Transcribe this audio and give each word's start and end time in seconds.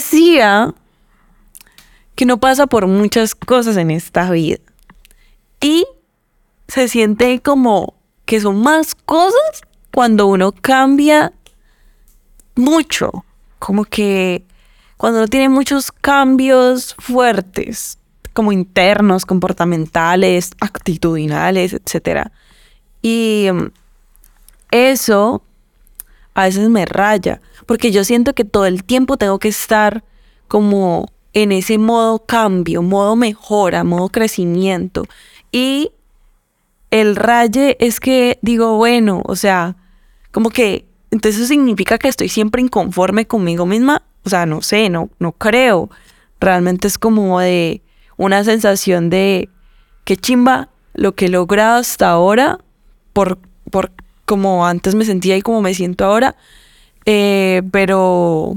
decía 0.00 0.74
que 2.14 2.24
no 2.24 2.40
pasa 2.40 2.66
por 2.66 2.86
muchas 2.86 3.34
cosas 3.34 3.76
en 3.76 3.90
esta 3.90 4.30
vida. 4.30 4.58
Y 5.60 5.86
se 6.68 6.88
siente 6.88 7.40
como 7.40 7.94
que 8.24 8.40
son 8.40 8.62
más 8.62 8.94
cosas 8.94 9.60
cuando 9.92 10.26
uno 10.26 10.52
cambia 10.52 11.32
mucho. 12.56 13.24
Como 13.58 13.84
que 13.84 14.46
cuando 14.96 15.18
uno 15.18 15.28
tiene 15.28 15.50
muchos 15.50 15.92
cambios 15.92 16.94
fuertes, 16.98 17.98
como 18.32 18.52
internos, 18.52 19.26
comportamentales, 19.26 20.52
actitudinales, 20.60 21.74
etc. 21.74 22.28
Y 23.02 23.48
mm, 23.52 23.66
eso 24.70 25.42
a 26.40 26.44
veces 26.44 26.68
me 26.70 26.86
raya, 26.86 27.40
porque 27.66 27.90
yo 27.90 28.04
siento 28.04 28.34
que 28.34 28.44
todo 28.44 28.66
el 28.66 28.84
tiempo 28.84 29.16
tengo 29.16 29.38
que 29.38 29.48
estar 29.48 30.04
como 30.48 31.12
en 31.32 31.52
ese 31.52 31.78
modo 31.78 32.24
cambio, 32.24 32.82
modo 32.82 33.16
mejora, 33.16 33.84
modo 33.84 34.08
crecimiento. 34.08 35.04
Y 35.52 35.92
el 36.90 37.16
raye 37.16 37.76
es 37.78 38.00
que 38.00 38.38
digo, 38.42 38.76
bueno, 38.76 39.22
o 39.26 39.36
sea, 39.36 39.76
como 40.32 40.50
que 40.50 40.86
entonces 41.10 41.40
eso 41.40 41.48
significa 41.48 41.98
que 41.98 42.08
estoy 42.08 42.28
siempre 42.28 42.62
inconforme 42.62 43.26
conmigo 43.26 43.66
misma. 43.66 44.02
O 44.24 44.30
sea, 44.30 44.46
no 44.46 44.62
sé, 44.62 44.90
no, 44.90 45.10
no 45.18 45.32
creo. 45.32 45.90
Realmente 46.40 46.88
es 46.88 46.98
como 46.98 47.40
de 47.40 47.82
una 48.16 48.44
sensación 48.44 49.10
de 49.10 49.48
qué 50.04 50.16
chimba 50.16 50.68
lo 50.94 51.14
que 51.14 51.26
he 51.26 51.28
logrado 51.28 51.78
hasta 51.78 52.10
ahora 52.10 52.58
por, 53.12 53.38
por 53.70 53.92
como 54.30 54.64
antes 54.64 54.94
me 54.94 55.04
sentía 55.04 55.36
y 55.36 55.42
como 55.42 55.60
me 55.60 55.74
siento 55.74 56.04
ahora. 56.04 56.36
Eh, 57.04 57.62
pero 57.72 58.54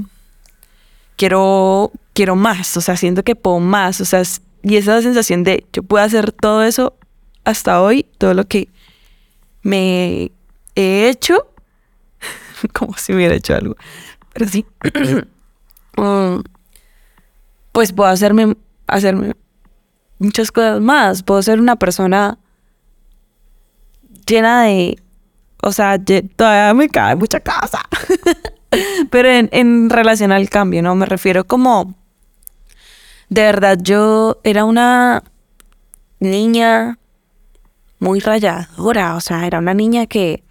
quiero, 1.16 1.90
quiero 2.12 2.36
más, 2.36 2.76
o 2.76 2.80
sea, 2.80 2.96
siento 2.96 3.24
que 3.24 3.34
puedo 3.34 3.58
más, 3.58 4.00
o 4.00 4.04
sea, 4.04 4.22
y 4.62 4.76
esa 4.76 5.02
sensación 5.02 5.42
de 5.42 5.66
yo 5.72 5.82
puedo 5.82 6.04
hacer 6.04 6.30
todo 6.30 6.62
eso 6.62 6.96
hasta 7.42 7.82
hoy, 7.82 8.06
todo 8.18 8.34
lo 8.34 8.46
que 8.46 8.68
me 9.62 10.30
he 10.76 11.08
hecho, 11.08 11.48
como 12.72 12.96
si 12.96 13.12
hubiera 13.12 13.34
hecho 13.34 13.56
algo, 13.56 13.74
pero 14.32 14.48
sí, 14.48 14.64
mm, 15.96 16.38
pues 17.72 17.92
puedo 17.92 18.10
hacerme, 18.10 18.56
hacerme 18.86 19.34
muchas 20.20 20.52
cosas 20.52 20.80
más, 20.80 21.24
puedo 21.24 21.42
ser 21.42 21.58
una 21.58 21.74
persona 21.74 22.38
llena 24.24 24.62
de, 24.64 24.98
o 25.64 25.72
sea, 25.72 25.98
todavía 26.36 26.74
me 26.74 26.88
cae 26.88 27.16
mucha 27.16 27.40
casa. 27.40 27.80
Pero 29.10 29.28
en, 29.28 29.48
en 29.52 29.90
relación 29.90 30.32
al 30.32 30.48
cambio, 30.50 30.82
¿no? 30.82 30.94
Me 30.94 31.06
refiero 31.06 31.44
como, 31.44 31.94
de 33.28 33.42
verdad, 33.42 33.78
yo 33.80 34.40
era 34.44 34.64
una 34.64 35.22
niña 36.20 36.98
muy 37.98 38.20
rayadora, 38.20 39.16
o 39.16 39.20
sea, 39.20 39.46
era 39.46 39.58
una 39.58 39.74
niña 39.74 40.06
que 40.06 40.42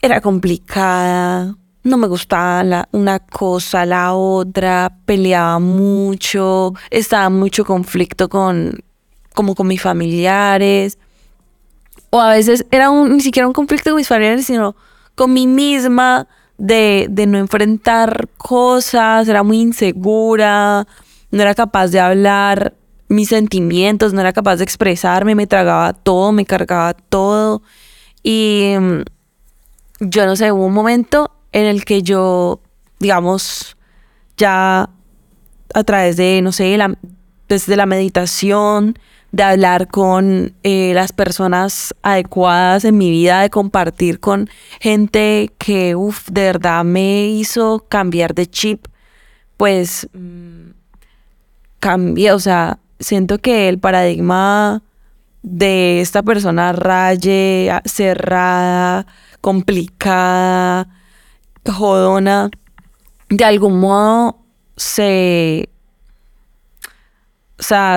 era 0.00 0.20
complicada, 0.20 1.54
no 1.84 1.96
me 1.96 2.08
gustaba 2.08 2.88
una 2.92 3.20
cosa, 3.20 3.86
la 3.86 4.14
otra, 4.14 4.92
peleaba 5.04 5.58
mucho, 5.58 6.74
estaba 6.90 7.28
mucho 7.30 7.64
conflicto 7.64 8.28
con, 8.28 8.80
como 9.34 9.54
con 9.54 9.68
mis 9.68 9.82
familiares, 9.82 10.98
o 12.14 12.20
a 12.20 12.28
veces 12.28 12.66
era 12.70 12.90
un, 12.90 13.16
ni 13.16 13.20
siquiera 13.22 13.46
un 13.46 13.54
conflicto 13.54 13.88
con 13.90 13.96
mis 13.96 14.06
familiares, 14.06 14.44
sino 14.44 14.76
con 15.14 15.32
mí 15.32 15.46
misma 15.46 16.28
de, 16.58 17.06
de 17.08 17.26
no 17.26 17.38
enfrentar 17.38 18.28
cosas, 18.36 19.26
era 19.28 19.42
muy 19.42 19.62
insegura, 19.62 20.86
no 21.30 21.42
era 21.42 21.54
capaz 21.54 21.88
de 21.88 22.00
hablar 22.00 22.74
mis 23.08 23.30
sentimientos, 23.30 24.12
no 24.12 24.20
era 24.20 24.34
capaz 24.34 24.56
de 24.56 24.64
expresarme, 24.64 25.34
me 25.34 25.46
tragaba 25.46 25.94
todo, 25.94 26.32
me 26.32 26.44
cargaba 26.44 26.92
todo. 26.92 27.62
Y 28.22 28.74
mm, 28.78 29.00
yo 30.00 30.26
no 30.26 30.36
sé, 30.36 30.52
hubo 30.52 30.66
un 30.66 30.74
momento 30.74 31.30
en 31.52 31.64
el 31.64 31.86
que 31.86 32.02
yo, 32.02 32.60
digamos, 32.98 33.78
ya 34.36 34.90
a 35.72 35.84
través 35.84 36.18
de, 36.18 36.42
no 36.42 36.52
sé, 36.52 36.76
la, 36.76 36.94
desde 37.48 37.74
la 37.76 37.86
meditación, 37.86 38.98
de 39.32 39.42
hablar 39.42 39.88
con 39.88 40.54
eh, 40.62 40.92
las 40.94 41.12
personas 41.12 41.94
adecuadas 42.02 42.84
en 42.84 42.98
mi 42.98 43.10
vida, 43.10 43.40
de 43.40 43.50
compartir 43.50 44.20
con 44.20 44.48
gente 44.80 45.50
que, 45.58 45.96
uff, 45.96 46.28
de 46.30 46.42
verdad 46.42 46.84
me 46.84 47.26
hizo 47.28 47.86
cambiar 47.88 48.34
de 48.34 48.46
chip, 48.46 48.86
pues 49.56 50.08
mm, 50.12 50.70
cambié, 51.80 52.32
o 52.32 52.38
sea, 52.38 52.78
siento 53.00 53.38
que 53.38 53.68
el 53.68 53.78
paradigma 53.78 54.82
de 55.42 56.00
esta 56.02 56.22
persona 56.22 56.72
raye, 56.72 57.72
cerrada, 57.86 59.06
complicada, 59.40 60.88
jodona, 61.66 62.50
de 63.30 63.44
algún 63.44 63.80
modo 63.80 64.38
se 64.76 65.70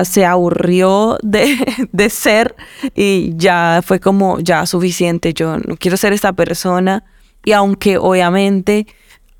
se 0.04 0.24
aburrió 0.24 1.18
de, 1.22 1.56
de, 1.92 2.10
ser 2.10 2.56
y 2.94 3.32
ya 3.36 3.80
fue 3.84 4.00
como, 4.00 4.40
ya 4.40 4.66
suficiente, 4.66 5.34
yo 5.34 5.58
no 5.58 5.76
quiero 5.76 5.96
ser 5.96 6.12
esta 6.12 6.32
persona. 6.32 7.04
Y 7.44 7.52
aunque 7.52 7.98
obviamente 7.98 8.86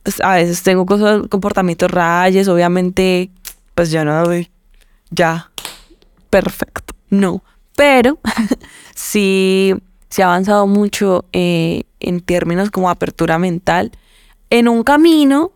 pues, 0.06 0.20
a 0.20 0.34
veces 0.34 0.62
tengo 0.62 0.86
cosas, 0.86 1.26
comportamientos 1.28 1.90
rayes, 1.90 2.46
obviamente, 2.46 3.30
pues 3.74 3.90
yo 3.90 4.04
no 4.04 4.24
ya, 5.10 5.50
perfecto, 6.30 6.94
no. 7.10 7.42
Pero 7.74 8.18
sí, 8.94 9.74
se 10.08 10.22
ha 10.22 10.26
avanzado 10.26 10.68
mucho 10.68 11.24
eh, 11.32 11.82
en 11.98 12.20
términos 12.20 12.70
como 12.70 12.88
apertura 12.88 13.40
mental, 13.40 13.90
en 14.48 14.68
un 14.68 14.84
camino 14.84 15.50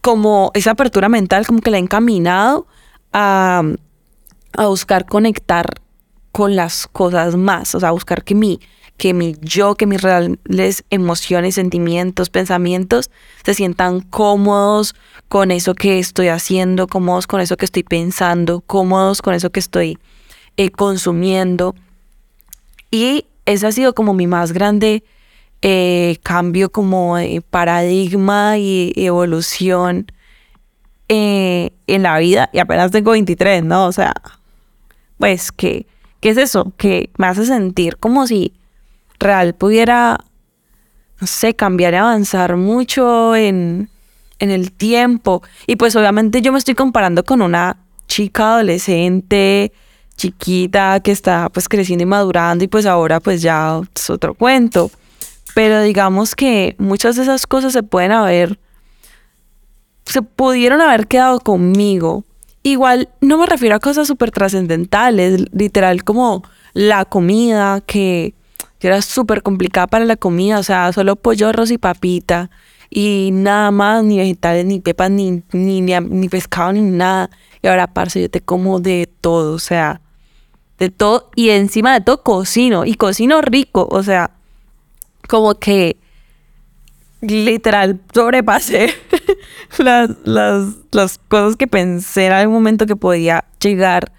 como 0.00 0.50
esa 0.54 0.72
apertura 0.72 1.08
mental, 1.08 1.46
como 1.46 1.60
que 1.60 1.70
la 1.70 1.76
he 1.76 1.80
encaminado 1.80 2.66
a, 3.14 3.62
buscar 4.58 5.06
conectar 5.06 5.80
con 6.32 6.56
las 6.56 6.86
cosas 6.88 7.36
más, 7.36 7.74
o 7.74 7.80
sea, 7.80 7.92
buscar 7.92 8.24
que 8.24 8.34
mi, 8.34 8.60
que 8.96 9.14
mi 9.14 9.36
yo, 9.40 9.76
que 9.76 9.86
mis 9.86 10.02
reales 10.02 10.84
emociones, 10.90 11.54
sentimientos, 11.54 12.28
pensamientos 12.28 13.10
se 13.44 13.54
sientan 13.54 14.00
cómodos 14.00 14.94
con 15.28 15.52
eso 15.52 15.74
que 15.74 15.98
estoy 15.98 16.28
haciendo, 16.28 16.88
cómodos 16.88 17.26
con 17.26 17.40
eso 17.40 17.56
que 17.56 17.64
estoy 17.64 17.84
pensando, 17.84 18.60
cómodos 18.60 19.22
con 19.22 19.32
eso 19.32 19.50
que 19.50 19.60
estoy 19.60 19.98
eh, 20.56 20.70
consumiendo. 20.70 21.74
Y 22.90 23.26
ese 23.46 23.66
ha 23.68 23.72
sido 23.72 23.94
como 23.94 24.12
mi 24.12 24.26
más 24.26 24.52
grande 24.52 25.04
eh, 25.62 26.18
cambio 26.22 26.70
como 26.70 27.16
paradigma 27.50 28.58
y 28.58 28.92
evolución 28.96 30.06
eh, 31.08 31.70
en 31.86 32.02
la 32.02 32.18
vida 32.18 32.50
y 32.52 32.58
apenas 32.58 32.90
tengo 32.90 33.12
23, 33.12 33.64
¿no? 33.64 33.86
O 33.86 33.92
sea, 33.92 34.14
pues, 35.18 35.52
¿qué, 35.52 35.86
¿qué 36.20 36.30
es 36.30 36.38
eso? 36.38 36.72
Que 36.76 37.10
me 37.18 37.26
hace 37.26 37.44
sentir 37.46 37.96
como 37.98 38.26
si 38.26 38.52
real 39.18 39.54
pudiera, 39.54 40.18
no 41.20 41.26
sé, 41.26 41.54
cambiar 41.54 41.94
y 41.94 41.96
avanzar 41.96 42.56
mucho 42.56 43.36
en, 43.36 43.88
en 44.38 44.50
el 44.50 44.72
tiempo. 44.72 45.42
Y 45.66 45.76
pues 45.76 45.96
obviamente 45.96 46.42
yo 46.42 46.52
me 46.52 46.58
estoy 46.58 46.74
comparando 46.74 47.24
con 47.24 47.42
una 47.42 47.76
chica 48.06 48.54
adolescente, 48.54 49.72
chiquita, 50.16 51.00
que 51.00 51.12
está 51.12 51.48
pues 51.50 51.68
creciendo 51.68 52.02
y 52.02 52.06
madurando 52.06 52.64
y 52.64 52.68
pues 52.68 52.86
ahora 52.86 53.20
pues 53.20 53.42
ya 53.42 53.80
es 53.94 54.10
otro 54.10 54.34
cuento. 54.34 54.90
Pero 55.54 55.82
digamos 55.82 56.34
que 56.34 56.74
muchas 56.78 57.16
de 57.16 57.22
esas 57.22 57.46
cosas 57.46 57.72
se 57.72 57.82
pueden 57.82 58.12
haber 58.12 58.58
se 60.04 60.22
pudieron 60.22 60.80
haber 60.80 61.06
quedado 61.06 61.40
conmigo. 61.40 62.24
Igual 62.62 63.08
no 63.20 63.38
me 63.38 63.46
refiero 63.46 63.76
a 63.76 63.80
cosas 63.80 64.06
súper 64.06 64.30
trascendentales, 64.30 65.44
literal 65.52 66.04
como 66.04 66.42
la 66.72 67.04
comida, 67.04 67.80
que, 67.82 68.34
era 68.80 69.00
súper 69.00 69.42
complicada 69.42 69.86
para 69.86 70.04
la 70.04 70.16
comida, 70.16 70.58
o 70.58 70.62
sea, 70.62 70.92
solo 70.92 71.16
pollo, 71.16 71.48
arroz 71.48 71.70
y 71.70 71.78
papita, 71.78 72.50
y 72.90 73.30
nada 73.32 73.70
más, 73.70 74.04
ni 74.04 74.18
vegetales, 74.18 74.66
ni 74.66 74.78
pepas, 74.80 75.10
ni, 75.10 75.42
ni, 75.52 75.80
ni, 75.80 76.28
pescado, 76.28 76.74
ni 76.74 76.82
nada. 76.82 77.30
Y 77.62 77.66
ahora, 77.66 77.86
parce, 77.86 78.20
yo 78.20 78.28
te 78.28 78.42
como 78.42 78.80
de 78.80 79.08
todo, 79.22 79.54
o 79.54 79.58
sea, 79.58 80.02
de 80.78 80.90
todo, 80.90 81.30
y 81.34 81.48
encima 81.48 81.94
de 81.94 82.02
todo 82.02 82.22
cocino, 82.22 82.84
y 82.84 82.94
cocino 82.94 83.40
rico, 83.40 83.88
o 83.90 84.02
sea, 84.02 84.32
como 85.28 85.54
que 85.54 85.96
literal 87.26 88.00
sobrepasé 88.12 88.94
las, 89.78 90.10
las, 90.24 90.66
las 90.92 91.18
cosas 91.18 91.56
que 91.56 91.66
pensé 91.66 92.26
en 92.26 92.32
algún 92.32 92.54
momento 92.54 92.86
que 92.86 92.96
podía 92.96 93.44
llegar 93.60 94.12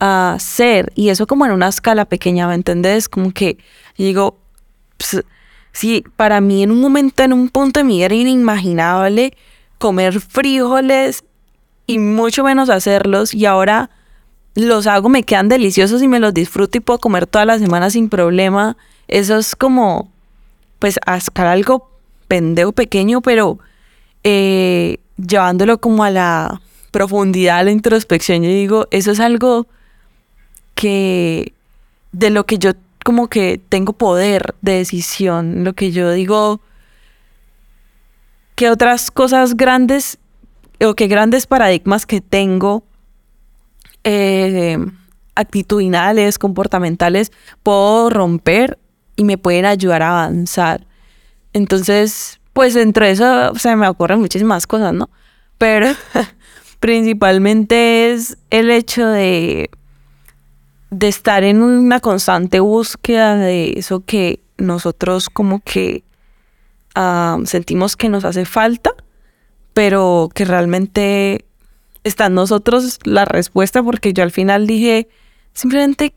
a 0.00 0.36
ser. 0.40 0.92
Y 0.94 1.10
eso 1.10 1.26
como 1.26 1.46
en 1.46 1.52
una 1.52 1.68
escala 1.68 2.04
pequeña, 2.04 2.48
¿me 2.48 2.54
entendés? 2.54 3.08
Como 3.08 3.32
que 3.32 3.58
digo, 3.96 4.38
si 5.72 6.04
para 6.16 6.40
mí 6.40 6.62
en 6.62 6.70
un 6.70 6.80
momento, 6.80 7.22
en 7.22 7.32
un 7.32 7.48
punto 7.48 7.80
de 7.80 7.84
mi 7.84 7.96
vida 7.96 8.06
era 8.06 8.14
inimaginable 8.14 9.36
comer 9.78 10.20
frijoles 10.20 11.24
y 11.86 11.98
mucho 11.98 12.44
menos 12.44 12.70
hacerlos 12.70 13.34
y 13.34 13.46
ahora 13.46 13.90
los 14.54 14.86
hago, 14.86 15.08
me 15.08 15.22
quedan 15.22 15.48
deliciosos 15.48 16.02
y 16.02 16.08
me 16.08 16.20
los 16.20 16.34
disfruto 16.34 16.78
y 16.78 16.80
puedo 16.80 16.98
comer 16.98 17.26
todas 17.26 17.46
las 17.46 17.60
semanas 17.60 17.94
sin 17.94 18.08
problema. 18.08 18.76
Eso 19.08 19.38
es 19.38 19.56
como, 19.56 20.10
pues, 20.78 20.98
hasta 21.06 21.50
algo 21.50 21.91
pendejo 22.32 22.72
pequeño, 22.72 23.20
pero 23.20 23.58
eh, 24.24 24.96
llevándolo 25.18 25.82
como 25.82 26.02
a 26.02 26.10
la 26.10 26.62
profundidad, 26.90 27.58
a 27.58 27.62
la 27.64 27.72
introspección, 27.72 28.42
yo 28.42 28.48
digo, 28.48 28.88
eso 28.90 29.10
es 29.10 29.20
algo 29.20 29.66
que 30.74 31.52
de 32.12 32.30
lo 32.30 32.46
que 32.46 32.56
yo 32.56 32.70
como 33.04 33.28
que 33.28 33.60
tengo 33.68 33.92
poder 33.92 34.54
de 34.62 34.78
decisión, 34.78 35.62
lo 35.62 35.74
que 35.74 35.92
yo 35.92 36.10
digo, 36.10 36.62
que 38.54 38.70
otras 38.70 39.10
cosas 39.10 39.54
grandes 39.54 40.16
o 40.82 40.94
que 40.94 41.08
grandes 41.08 41.46
paradigmas 41.46 42.06
que 42.06 42.22
tengo 42.22 42.82
eh, 44.04 44.78
actitudinales, 45.34 46.38
comportamentales, 46.38 47.30
puedo 47.62 48.08
romper 48.08 48.78
y 49.16 49.24
me 49.24 49.36
pueden 49.36 49.66
ayudar 49.66 50.02
a 50.02 50.24
avanzar. 50.24 50.86
Entonces, 51.52 52.40
pues 52.52 52.76
entre 52.76 53.10
eso 53.10 53.54
se 53.54 53.76
me 53.76 53.88
ocurren 53.88 54.20
muchísimas 54.20 54.66
cosas, 54.66 54.92
¿no? 54.92 55.10
Pero 55.58 55.88
principalmente 56.80 58.12
es 58.12 58.38
el 58.50 58.70
hecho 58.70 59.06
de, 59.06 59.70
de 60.90 61.08
estar 61.08 61.44
en 61.44 61.62
una 61.62 62.00
constante 62.00 62.60
búsqueda 62.60 63.36
de 63.36 63.74
eso 63.76 64.04
que 64.04 64.40
nosotros 64.58 65.28
como 65.28 65.60
que 65.60 66.04
sentimos 67.44 67.96
que 67.96 68.08
nos 68.08 68.24
hace 68.24 68.44
falta, 68.44 68.90
pero 69.72 70.28
que 70.34 70.44
realmente 70.44 71.46
está 72.04 72.26
en 72.26 72.34
nosotros 72.34 72.98
la 73.04 73.24
respuesta 73.24 73.82
porque 73.82 74.12
yo 74.12 74.22
al 74.22 74.30
final 74.30 74.66
dije, 74.66 75.08
simplemente, 75.54 76.14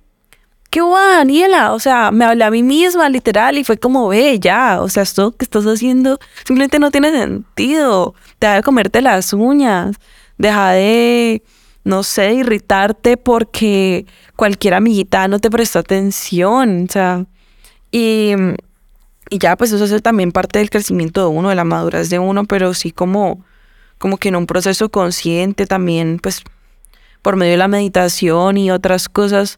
¿qué 0.75 0.81
va, 0.81 1.16
Daniela? 1.19 1.72
O 1.72 1.80
sea, 1.80 2.12
me 2.12 2.25
hablé 2.25 2.44
a 2.44 2.51
mí 2.51 2.62
misma, 2.62 3.07
literal, 3.07 3.57
y 3.57 3.63
fue 3.63 3.77
como, 3.77 4.10
ve, 4.10 4.42
ya, 4.42 4.81
o 4.81 4.89
sea, 4.89 5.04
esto 5.04 5.31
que 5.31 5.45
estás 5.45 5.63
haciendo 5.63 6.19
simplemente 6.44 6.80
no 6.80 6.92
tiene 6.92 7.12
sentido. 7.12 8.13
Deja 8.42 8.56
de 8.56 8.62
comerte 8.62 9.01
las 9.01 9.31
uñas, 9.31 9.95
deja 10.38 10.72
de, 10.72 11.42
no 11.86 12.04
sé, 12.04 12.33
irritarte 12.33 13.16
porque 13.16 14.06
cualquier 14.36 14.74
amiguita 14.74 15.30
no 15.30 15.39
te 15.39 15.50
prestó 15.50 15.80
atención, 15.80 16.88
o 16.89 16.92
sea, 16.92 17.25
y, 17.89 18.33
y 19.30 19.38
ya, 19.38 19.56
pues 19.56 19.71
eso 19.71 19.86
es 19.86 20.01
también 20.04 20.33
parte 20.33 20.60
del 20.60 20.69
crecimiento 20.69 21.21
de 21.21 21.28
uno, 21.28 21.48
de 21.48 21.56
la 21.56 21.63
madurez 21.63 22.10
de 22.10 22.19
uno, 22.19 22.44
pero 22.44 22.74
sí 22.74 22.92
como 22.92 23.45
como 23.98 24.18
que 24.18 24.28
en 24.28 24.36
un 24.36 24.45
proceso 24.45 24.89
consciente 24.89 25.68
también, 25.68 26.19
pues 26.21 26.44
por 27.21 27.38
medio 27.38 27.54
de 27.54 27.57
la 27.60 27.69
meditación 27.69 28.57
y 28.57 28.71
otras 28.71 29.07
cosas, 29.07 29.57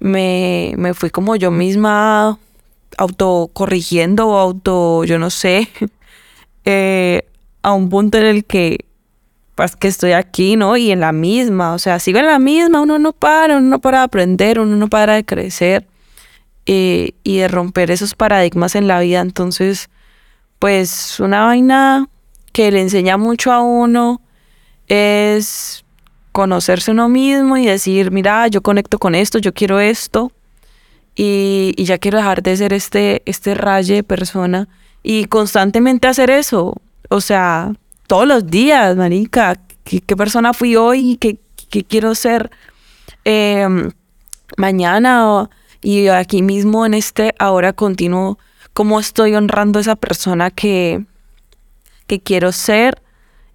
me, 0.00 0.74
me 0.76 0.94
fui 0.94 1.10
como 1.10 1.36
yo 1.36 1.50
misma 1.50 2.38
autocorrigiendo 2.96 4.28
o 4.28 4.38
auto, 4.38 5.04
yo 5.04 5.18
no 5.18 5.30
sé, 5.30 5.68
eh, 6.64 7.22
a 7.62 7.72
un 7.72 7.88
punto 7.88 8.18
en 8.18 8.26
el 8.26 8.44
que, 8.44 8.86
pues 9.54 9.76
que 9.76 9.88
estoy 9.88 10.12
aquí, 10.12 10.56
¿no? 10.56 10.76
Y 10.76 10.90
en 10.90 11.00
la 11.00 11.12
misma, 11.12 11.74
o 11.74 11.78
sea, 11.78 11.98
sigo 11.98 12.18
en 12.18 12.26
la 12.26 12.38
misma, 12.38 12.80
uno 12.80 12.98
no 12.98 13.12
para, 13.12 13.58
uno 13.58 13.68
no 13.68 13.80
para 13.80 13.98
de 13.98 14.04
aprender, 14.04 14.58
uno 14.58 14.76
no 14.76 14.88
para 14.88 15.14
de 15.14 15.24
crecer 15.24 15.86
eh, 16.66 17.12
y 17.22 17.38
de 17.38 17.48
romper 17.48 17.90
esos 17.90 18.14
paradigmas 18.14 18.74
en 18.74 18.88
la 18.88 19.00
vida. 19.00 19.20
Entonces, 19.20 19.90
pues 20.58 21.20
una 21.20 21.44
vaina 21.44 22.08
que 22.52 22.70
le 22.70 22.80
enseña 22.80 23.16
mucho 23.16 23.52
a 23.52 23.60
uno 23.60 24.20
es 24.88 25.84
conocerse 26.32 26.90
uno 26.90 27.08
mismo 27.08 27.56
y 27.56 27.66
decir, 27.66 28.10
mira, 28.10 28.46
yo 28.48 28.62
conecto 28.62 28.98
con 28.98 29.14
esto, 29.14 29.38
yo 29.38 29.52
quiero 29.52 29.80
esto 29.80 30.32
y, 31.16 31.74
ya 31.76 31.98
quiero 31.98 32.18
dejar 32.18 32.42
de 32.42 32.56
ser 32.56 32.72
este, 32.72 33.22
este 33.26 33.54
raye 33.54 33.96
de 33.96 34.02
persona 34.02 34.68
y 35.02 35.24
constantemente 35.26 36.08
hacer 36.08 36.30
eso. 36.30 36.80
O 37.08 37.20
sea, 37.20 37.72
todos 38.06 38.26
los 38.26 38.46
días, 38.46 38.96
marica, 38.96 39.60
¿qué, 39.84 40.16
persona 40.16 40.52
fui 40.52 40.76
hoy 40.76 41.12
y 41.12 41.16
qué, 41.16 41.38
quiero 41.84 42.14
ser 42.14 42.50
em, 43.24 43.90
mañana? 44.56 45.48
y 45.82 46.08
aquí 46.08 46.42
mismo 46.42 46.84
en 46.84 46.92
este 46.92 47.34
ahora 47.38 47.72
continuo, 47.72 48.38
cómo 48.74 49.00
estoy 49.00 49.34
honrando 49.34 49.78
a 49.78 49.82
esa 49.82 49.96
persona 49.96 50.50
que, 50.50 51.04
que 52.06 52.20
quiero 52.20 52.52
ser 52.52 53.02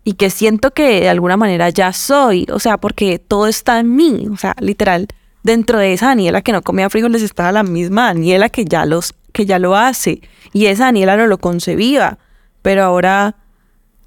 y 0.07 0.13
que 0.13 0.29
siento 0.29 0.71
que 0.71 1.01
de 1.01 1.09
alguna 1.09 1.35
manera 1.35 1.69
ya 1.69 1.91
soy, 1.91 2.45
o 2.51 2.59
sea, 2.59 2.77
porque 2.77 3.19
todo 3.19 3.47
está 3.47 3.79
en 3.79 3.95
mí, 3.95 4.27
o 4.31 4.37
sea, 4.37 4.55
literal, 4.59 5.07
dentro 5.43 5.79
de 5.79 5.93
esa 5.93 6.07
Daniela 6.07 6.43
que 6.43 6.51
no 6.51 6.61
comía 6.61 6.89
frijoles 6.91 7.23
estaba 7.23 7.51
la 7.51 7.63
misma 7.63 8.05
Daniela 8.05 8.49
que 8.49 8.65
ya 8.65 8.85
los 8.85 9.13
que 9.33 9.45
ya 9.45 9.59
lo 9.59 9.75
hace 9.75 10.21
y 10.53 10.67
esa 10.67 10.85
Daniela 10.85 11.17
no 11.17 11.25
lo 11.25 11.39
concebía, 11.39 12.19
pero 12.61 12.83
ahora 12.83 13.35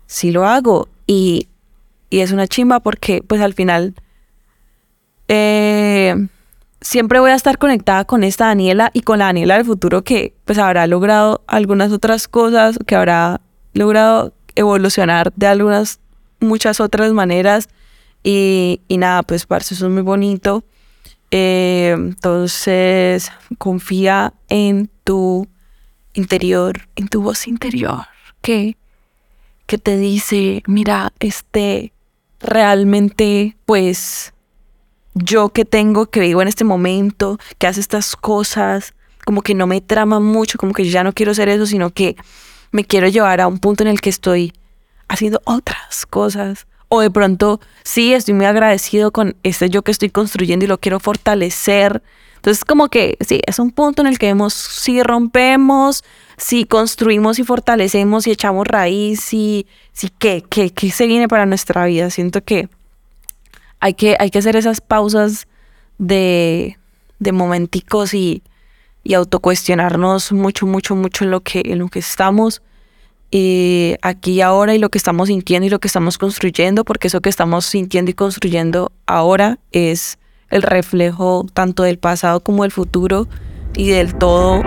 sí 0.06 0.30
lo 0.30 0.46
hago 0.46 0.88
y, 1.06 1.48
y 2.10 2.20
es 2.20 2.30
una 2.30 2.46
chimba 2.46 2.78
porque 2.80 3.22
pues 3.26 3.40
al 3.40 3.54
final 3.54 3.94
eh, 5.26 6.14
siempre 6.80 7.18
voy 7.18 7.32
a 7.32 7.34
estar 7.34 7.58
conectada 7.58 8.04
con 8.04 8.22
esta 8.22 8.46
Daniela 8.46 8.90
y 8.94 9.00
con 9.00 9.18
la 9.18 9.26
Daniela 9.26 9.56
del 9.56 9.66
futuro 9.66 10.02
que 10.02 10.32
pues 10.44 10.58
habrá 10.58 10.86
logrado 10.86 11.42
algunas 11.48 11.90
otras 11.90 12.28
cosas, 12.28 12.78
que 12.86 12.94
habrá 12.94 13.40
logrado 13.74 14.32
evolucionar 14.58 15.32
de 15.34 15.46
algunas, 15.46 16.00
muchas 16.40 16.81
otras 16.81 17.12
maneras. 17.12 17.69
Y, 18.22 18.81
nada, 18.90 19.22
pues 19.22 19.46
parce, 19.46 19.75
eso 19.75 19.87
es 19.87 19.93
muy 19.93 20.02
bonito. 20.02 20.64
Eh, 21.31 21.94
entonces, 21.96 23.31
confía 23.58 24.34
en 24.49 24.90
tu 25.05 25.46
interior, 26.14 26.88
en 26.96 27.08
tu 27.08 27.22
voz 27.22 27.46
interior, 27.46 28.06
que, 28.43 28.76
que 29.66 29.78
te 29.78 29.96
dice, 29.96 30.62
mira, 30.66 31.12
este, 31.20 31.93
realmente, 32.40 33.56
pues, 33.66 34.32
yo 35.14 35.50
que 35.50 35.64
tengo, 35.64 36.06
que 36.06 36.20
vivo 36.20 36.43
en 36.43 36.49
este 36.49 36.64
momento, 36.64 37.38
que 37.58 37.66
hace 37.66 37.81
estas 37.81 38.16
cosas, 38.16 38.94
como 39.25 39.43
que 39.43 39.54
no 39.54 39.66
me 39.66 39.81
trama 39.81 40.20
mucho, 40.20 40.58
como 40.58 40.72
que 40.72 40.88
ya 40.88 41.04
no 41.04 41.12
quiero 41.12 41.34
ser 41.34 41.49
eso, 41.49 41.66
sino 41.66 41.90
que 41.90 42.16
me 42.71 42.85
quiero 42.85 43.09
llevar 43.09 43.40
a 43.40 43.47
un 43.47 43.59
punto 43.59 43.82
en 43.82 43.88
el 43.88 44.00
que 44.00 44.11
estoy 44.11 44.52
haciendo 45.08 45.40
otras 45.44 46.06
cosas. 46.06 46.66
O 46.88 47.00
de 47.00 47.10
pronto, 47.10 47.60
sí, 47.84 48.14
estoy 48.14 48.34
muy 48.34 48.46
agradecido 48.46 49.10
con 49.10 49.36
este 49.42 49.68
yo 49.68 49.82
que 49.82 49.90
estoy 49.90 50.10
construyendo 50.10 50.64
y 50.64 50.68
lo 50.68 50.78
quiero 50.78 51.00
fortalecer. 51.00 52.02
Entonces, 52.36 52.64
como 52.64 52.88
que 52.88 53.18
sí, 53.20 53.40
es 53.46 53.58
un 53.58 53.72
punto 53.72 54.00
en 54.00 54.08
el 54.08 54.18
que 54.18 54.26
vemos 54.26 54.54
si 54.54 55.02
rompemos, 55.02 56.04
si 56.36 56.64
construimos 56.64 57.38
y 57.38 57.44
fortalecemos 57.44 58.26
y 58.26 58.30
echamos 58.30 58.66
raíz 58.66 59.34
y 59.34 59.66
si 59.92 60.08
qué, 60.08 60.44
qué, 60.48 60.70
qué 60.70 60.90
se 60.90 61.06
viene 61.06 61.28
para 61.28 61.46
nuestra 61.46 61.84
vida. 61.84 62.10
Siento 62.10 62.42
que 62.42 62.68
hay 63.80 63.94
que, 63.94 64.16
hay 64.18 64.30
que 64.30 64.38
hacer 64.38 64.56
esas 64.56 64.80
pausas 64.80 65.46
de, 65.98 66.78
de 67.18 67.32
momenticos 67.32 68.14
y, 68.14 68.42
y 69.02 69.14
autocuestionarnos 69.14 70.32
mucho, 70.32 70.66
mucho, 70.66 70.94
mucho 70.94 71.24
en 71.24 71.30
lo 71.30 71.40
que, 71.40 71.62
en 71.64 71.80
lo 71.80 71.88
que 71.88 71.98
estamos 71.98 72.62
y 73.30 73.97
aquí 74.02 74.40
ahora 74.40 74.75
y 74.75 74.78
lo 74.78 74.88
que 74.88 74.99
estamos 74.99 75.28
sintiendo 75.28 75.66
y 75.66 75.70
lo 75.70 75.80
que 75.80 75.88
estamos 75.88 76.18
construyendo, 76.18 76.85
porque 76.85 77.08
eso 77.08 77.20
que 77.20 77.28
estamos 77.28 77.66
sintiendo 77.66 78.11
y 78.11 78.14
construyendo 78.14 78.92
ahora 79.06 79.58
es 79.73 80.18
el 80.50 80.62
reflejo 80.62 81.47
tanto 81.52 81.82
del 81.82 81.99
pasado 81.99 82.40
como 82.40 82.62
del 82.62 82.73
futuro 82.73 83.28
y 83.75 83.88
del 83.88 84.14
todo 84.14 84.62